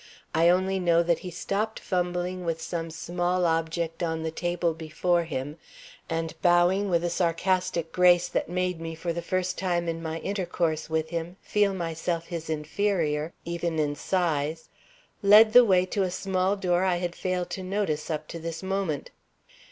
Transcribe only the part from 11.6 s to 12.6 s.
myself his